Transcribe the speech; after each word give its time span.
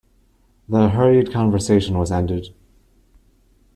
The 0.67 0.89
hurried 0.89 1.31
conversation 1.31 1.99
was 1.99 2.11
ended. 2.11 2.55